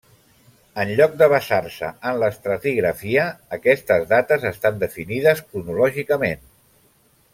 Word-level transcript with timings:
En 0.83 0.93
lloc 0.99 1.11
de 1.21 1.25
basar-se 1.33 1.89
en 2.11 2.17
l'estratigrafia, 2.23 3.25
aquestes 3.59 4.07
dates 4.15 4.49
estan 4.53 4.81
definides 4.85 5.45
cronològicament. 5.53 6.43